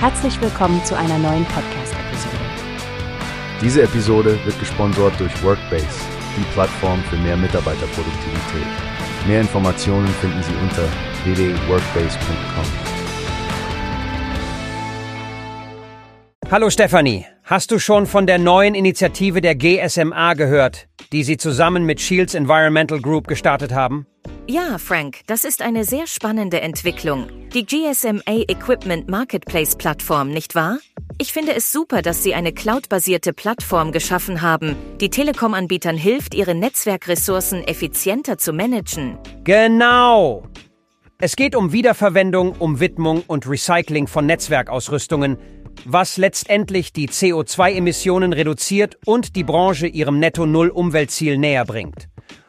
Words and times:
Herzlich 0.00 0.40
willkommen 0.40 0.84
zu 0.84 0.96
einer 0.96 1.18
neuen 1.18 1.44
Podcast-Episode. 1.46 2.36
Diese 3.60 3.82
Episode 3.82 4.38
wird 4.44 4.56
gesponsert 4.60 5.18
durch 5.18 5.42
Workbase, 5.42 5.88
die 6.36 6.44
Plattform 6.52 7.02
für 7.10 7.16
mehr 7.16 7.36
Mitarbeiterproduktivität. 7.36 8.68
Mehr 9.26 9.40
Informationen 9.40 10.06
finden 10.06 10.40
Sie 10.44 10.54
unter 10.62 10.84
www.workbase.com. 11.24 12.64
Hallo 16.48 16.70
Stefanie, 16.70 17.26
hast 17.42 17.72
du 17.72 17.80
schon 17.80 18.06
von 18.06 18.28
der 18.28 18.38
neuen 18.38 18.76
Initiative 18.76 19.40
der 19.40 19.56
GSMA 19.56 20.34
gehört, 20.34 20.86
die 21.10 21.24
sie 21.24 21.38
zusammen 21.38 21.82
mit 21.82 22.00
Shields 22.00 22.34
Environmental 22.34 23.00
Group 23.00 23.26
gestartet 23.26 23.74
haben? 23.74 24.06
Ja, 24.50 24.78
Frank, 24.78 25.18
das 25.26 25.44
ist 25.44 25.60
eine 25.60 25.84
sehr 25.84 26.06
spannende 26.06 26.62
Entwicklung. 26.62 27.28
Die 27.52 27.66
GSMA 27.66 28.44
Equipment 28.48 29.06
Marketplace 29.06 29.76
Plattform, 29.76 30.30
nicht 30.30 30.54
wahr? 30.54 30.78
Ich 31.18 31.34
finde 31.34 31.54
es 31.54 31.70
super, 31.70 32.00
dass 32.00 32.22
Sie 32.22 32.32
eine 32.32 32.54
cloudbasierte 32.54 33.34
Plattform 33.34 33.92
geschaffen 33.92 34.40
haben, 34.40 34.74
die 35.02 35.10
Telekom-Anbietern 35.10 35.98
hilft, 35.98 36.34
ihre 36.34 36.54
Netzwerkressourcen 36.54 37.62
effizienter 37.62 38.38
zu 38.38 38.54
managen. 38.54 39.18
Genau! 39.44 40.44
Es 41.18 41.36
geht 41.36 41.54
um 41.54 41.72
Wiederverwendung, 41.72 42.52
um 42.52 42.80
Widmung 42.80 43.24
und 43.26 43.46
Recycling 43.46 44.06
von 44.06 44.24
Netzwerkausrüstungen, 44.24 45.36
was 45.84 46.16
letztendlich 46.16 46.94
die 46.94 47.10
CO2-Emissionen 47.10 48.32
reduziert 48.32 48.96
und 49.04 49.36
die 49.36 49.44
Branche 49.44 49.88
ihrem 49.88 50.18
Netto-Null-Umweltziel 50.20 51.36
näher 51.36 51.66
bringt. 51.66 52.08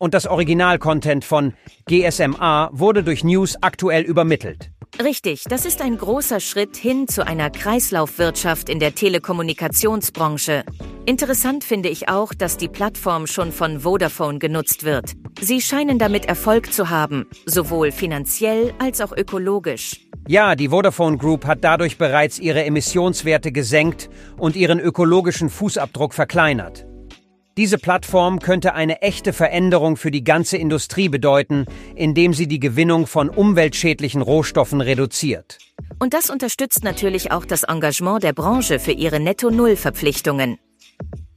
Und 0.00 0.14
das 0.14 0.26
Original-Content 0.26 1.26
von 1.26 1.52
GSMA 1.86 2.70
wurde 2.72 3.04
durch 3.04 3.22
News 3.22 3.56
aktuell 3.60 4.02
übermittelt. 4.02 4.70
Richtig, 4.98 5.44
das 5.44 5.66
ist 5.66 5.82
ein 5.82 5.98
großer 5.98 6.40
Schritt 6.40 6.74
hin 6.74 7.06
zu 7.06 7.26
einer 7.26 7.50
Kreislaufwirtschaft 7.50 8.70
in 8.70 8.80
der 8.80 8.94
Telekommunikationsbranche. 8.94 10.64
Interessant 11.04 11.64
finde 11.64 11.90
ich 11.90 12.08
auch, 12.08 12.32
dass 12.32 12.56
die 12.56 12.68
Plattform 12.68 13.26
schon 13.26 13.52
von 13.52 13.80
Vodafone 13.80 14.38
genutzt 14.38 14.84
wird. 14.84 15.12
Sie 15.38 15.60
scheinen 15.60 15.98
damit 15.98 16.24
Erfolg 16.24 16.72
zu 16.72 16.88
haben, 16.88 17.26
sowohl 17.44 17.92
finanziell 17.92 18.72
als 18.78 19.02
auch 19.02 19.14
ökologisch. 19.14 20.00
Ja, 20.26 20.54
die 20.54 20.70
Vodafone 20.70 21.18
Group 21.18 21.44
hat 21.44 21.62
dadurch 21.62 21.98
bereits 21.98 22.38
ihre 22.38 22.64
Emissionswerte 22.64 23.52
gesenkt 23.52 24.08
und 24.38 24.56
ihren 24.56 24.80
ökologischen 24.80 25.50
Fußabdruck 25.50 26.14
verkleinert. 26.14 26.86
Diese 27.60 27.76
Plattform 27.76 28.38
könnte 28.38 28.72
eine 28.72 29.02
echte 29.02 29.34
Veränderung 29.34 29.98
für 29.98 30.10
die 30.10 30.24
ganze 30.24 30.56
Industrie 30.56 31.10
bedeuten, 31.10 31.66
indem 31.94 32.32
sie 32.32 32.46
die 32.46 32.58
Gewinnung 32.58 33.06
von 33.06 33.28
umweltschädlichen 33.28 34.22
Rohstoffen 34.22 34.80
reduziert. 34.80 35.58
Und 35.98 36.14
das 36.14 36.30
unterstützt 36.30 36.84
natürlich 36.84 37.32
auch 37.32 37.44
das 37.44 37.64
Engagement 37.64 38.22
der 38.22 38.32
Branche 38.32 38.78
für 38.78 38.92
ihre 38.92 39.20
Netto-Null-Verpflichtungen. 39.20 40.56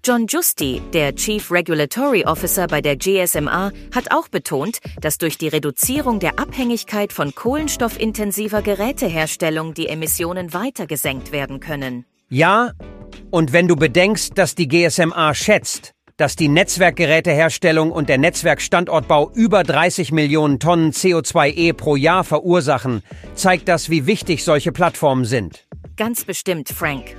John 0.05 0.27
Justi, 0.27 0.81
der 0.93 1.13
Chief 1.13 1.51
Regulatory 1.51 2.23
Officer 2.23 2.67
bei 2.67 2.79
der 2.79 2.95
GSMA, 2.95 3.73
hat 3.93 4.11
auch 4.11 4.29
betont, 4.29 4.79
dass 5.01 5.17
durch 5.17 5.37
die 5.37 5.49
Reduzierung 5.49 6.21
der 6.21 6.39
Abhängigkeit 6.39 7.11
von 7.11 7.35
kohlenstoffintensiver 7.35 8.61
Geräteherstellung 8.61 9.73
die 9.73 9.89
Emissionen 9.89 10.53
weiter 10.53 10.87
gesenkt 10.87 11.33
werden 11.33 11.59
können. 11.59 12.05
Ja, 12.29 12.71
und 13.29 13.51
wenn 13.51 13.67
du 13.67 13.75
bedenkst, 13.75 14.37
dass 14.37 14.55
die 14.55 14.69
GSMA 14.69 15.33
schätzt, 15.33 15.92
dass 16.17 16.35
die 16.35 16.47
Netzwerkgeräteherstellung 16.47 17.91
und 17.91 18.09
der 18.09 18.17
Netzwerkstandortbau 18.17 19.31
über 19.33 19.63
30 19.63 20.11
Millionen 20.11 20.59
Tonnen 20.59 20.91
CO2e 20.91 21.73
pro 21.73 21.95
Jahr 21.95 22.23
verursachen, 22.23 23.01
zeigt 23.35 23.67
das, 23.67 23.89
wie 23.89 24.05
wichtig 24.05 24.43
solche 24.43 24.71
Plattformen 24.71 25.25
sind. 25.25 25.65
Ganz 25.95 26.25
bestimmt, 26.25 26.69
Frank. 26.69 27.15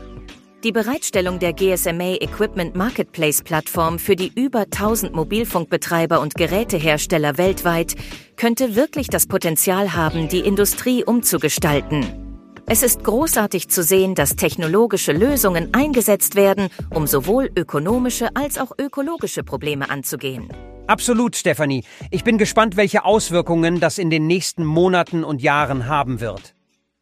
Die 0.65 0.72
Bereitstellung 0.72 1.38
der 1.38 1.53
GSMA 1.53 2.15
Equipment 2.22 2.75
Marketplace 2.75 3.43
Plattform 3.43 3.99
für 3.99 4.16
die 4.16 4.32
über 4.34 4.60
1000 4.60 5.15
Mobilfunkbetreiber 5.15 6.21
und 6.21 6.37
Gerätehersteller 6.37 7.37
weltweit 7.37 7.94
könnte 8.37 8.75
wirklich 8.75 9.09
das 9.09 9.26
Potenzial 9.26 9.93
haben, 9.93 10.28
die 10.28 10.41
Industrie 10.41 11.05
umzugestalten. 11.05 12.24
Es 12.66 12.82
ist 12.82 13.04
großartig 13.04 13.69
zu 13.69 13.82
sehen, 13.82 14.14
dass 14.14 14.36
technologische 14.36 15.12
Lösungen 15.12 15.75
eingesetzt 15.75 16.34
werden, 16.34 16.70
um 16.91 17.06
sowohl 17.06 17.50
ökonomische 17.54 18.34
als 18.34 18.56
auch 18.56 18.72
ökologische 18.78 19.44
Probleme 19.44 19.91
anzugehen. 19.91 20.48
Absolut, 20.86 21.36
Stefanie. 21.36 21.84
Ich 22.10 22.25
bin 22.25 22.38
gespannt, 22.38 22.76
welche 22.76 23.04
Auswirkungen 23.04 23.80
das 23.80 23.98
in 23.98 24.08
den 24.08 24.26
nächsten 24.26 24.64
Monaten 24.64 25.25
und 25.25 25.42
Jahren 25.42 25.88
haben 25.88 26.20
wird. 26.20 26.54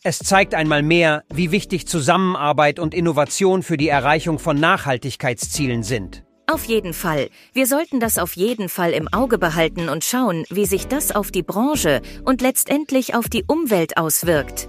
Es 0.03 0.19
zeigt 0.19 0.55
einmal 0.55 0.83
mehr, 0.83 1.23
wie 1.33 1.53
wichtig 1.53 1.87
Zusammenarbeit 1.87 2.81
und 2.81 2.93
Innovation 2.93 3.63
für 3.63 3.77
die 3.77 3.89
Erreichung 3.89 4.41
von 4.41 4.59
Nachhaltigkeitszielen 4.59 5.85
sind. 5.85 6.25
Auf 6.51 6.65
jeden 6.65 6.93
Fall. 6.93 7.29
Wir 7.53 7.69
sollten 7.69 8.01
das 8.01 8.19
auf 8.19 8.35
jeden 8.35 8.69
Fall 8.69 8.91
im 8.91 9.07
Auge 9.13 9.39
behalten 9.39 9.89
und 9.89 10.05
schauen, 10.05 10.45
wie 10.51 10.67
sich 10.67 10.89
das 10.89 11.13
auf 11.13 11.31
die 11.31 11.45
Branche 11.45 12.03
und 12.25 12.43
letztendlich 12.43 13.15
auf 13.15 13.29
die 13.29 13.45
Umwelt 13.47 13.97
auswirkt. 13.97 14.69